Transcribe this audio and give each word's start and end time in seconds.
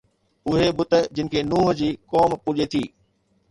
اهي 0.49 0.69
بت 0.77 0.91
جن 1.15 1.27
کي 1.31 1.39
نوح 1.49 1.67
جي 1.79 1.89
قوم 2.11 2.31
پوڄي 2.43 2.65
ٿي 2.71 2.83